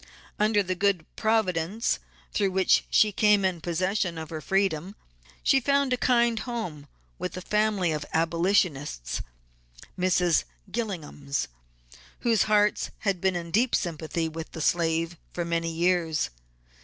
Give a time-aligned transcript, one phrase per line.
[0.39, 1.99] Under the good Providence
[2.33, 4.95] through which she came in possession of her freedom,
[5.43, 6.87] she found a kind home
[7.19, 9.21] with a family of Abolitionists,
[9.99, 10.43] (Mrs.
[10.71, 11.49] Gillingham's),
[12.21, 16.31] whose hearts had been in deep sympathy with the slave for many years.